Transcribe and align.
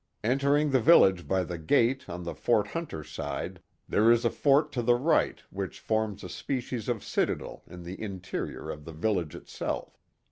Entering 0.23 0.71
the 0.71 0.79
village 0.79 1.27
by 1.27 1.43
the 1.43 1.59
gate 1.59 2.09
on 2.09 2.23
the 2.23 2.33
Fort 2.33 2.65
Hunter 2.69 3.03
side, 3.03 3.61
there 3.87 4.11
is 4.11 4.25
a 4.25 4.31
fort 4.31 4.71
to 4.71 4.81
the 4.81 4.95
right 4.95 5.39
which 5.51 5.79
forms 5.79 6.23
a 6.23 6.27
species 6.29 6.89
of 6.89 7.03
citadel 7.03 7.61
in 7.67 7.83
the 7.83 8.01
interior 8.01 8.71
of 8.71 8.85
the 8.85 8.93
village 8.93 9.35
it 9.35 9.47
self. 9.47 9.99